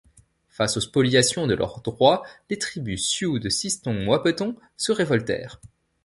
Face 0.49 0.77
aux 0.77 0.81
spoliations 0.81 1.45
de 1.45 1.53
leurs 1.53 1.81
droits, 1.83 2.23
les 2.49 2.57
tribus 2.57 3.07
Sioux 3.07 3.37
des 3.37 3.51
Sisseton-Wahpeton 3.51 4.55
se 4.75 4.91
révoltèrent. 4.91 5.61